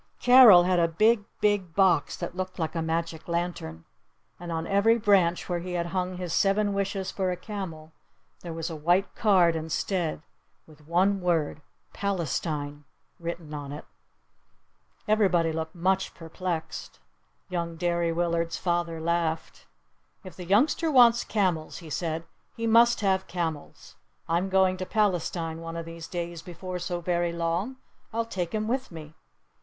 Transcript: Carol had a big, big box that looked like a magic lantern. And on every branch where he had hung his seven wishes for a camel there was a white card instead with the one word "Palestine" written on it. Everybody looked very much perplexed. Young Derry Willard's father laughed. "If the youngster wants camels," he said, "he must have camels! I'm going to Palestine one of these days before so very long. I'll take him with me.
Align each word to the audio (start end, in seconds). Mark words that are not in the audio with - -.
Carol 0.19 0.63
had 0.63 0.79
a 0.79 0.87
big, 0.87 1.25
big 1.41 1.75
box 1.75 2.17
that 2.17 2.35
looked 2.35 2.57
like 2.57 2.73
a 2.73 2.81
magic 2.81 3.27
lantern. 3.27 3.85
And 4.39 4.51
on 4.51 4.65
every 4.65 4.97
branch 4.97 5.47
where 5.47 5.59
he 5.59 5.73
had 5.73 5.85
hung 5.85 6.17
his 6.17 6.33
seven 6.33 6.73
wishes 6.73 7.11
for 7.11 7.29
a 7.29 7.37
camel 7.37 7.93
there 8.39 8.51
was 8.51 8.71
a 8.71 8.75
white 8.75 9.13
card 9.13 9.55
instead 9.55 10.23
with 10.65 10.79
the 10.79 10.83
one 10.85 11.19
word 11.21 11.61
"Palestine" 11.93 12.83
written 13.19 13.53
on 13.53 13.71
it. 13.71 13.85
Everybody 15.07 15.51
looked 15.53 15.73
very 15.75 15.83
much 15.83 16.15
perplexed. 16.15 16.99
Young 17.47 17.75
Derry 17.75 18.11
Willard's 18.11 18.57
father 18.57 18.99
laughed. 18.99 19.67
"If 20.23 20.35
the 20.35 20.45
youngster 20.45 20.89
wants 20.89 21.23
camels," 21.23 21.77
he 21.77 21.91
said, 21.91 22.25
"he 22.57 22.65
must 22.65 23.01
have 23.01 23.27
camels! 23.27 23.97
I'm 24.27 24.49
going 24.49 24.77
to 24.77 24.85
Palestine 24.87 25.59
one 25.61 25.77
of 25.77 25.85
these 25.85 26.07
days 26.07 26.41
before 26.41 26.79
so 26.79 27.01
very 27.01 27.31
long. 27.31 27.75
I'll 28.11 28.25
take 28.25 28.55
him 28.55 28.67
with 28.67 28.89
me. 28.91 29.13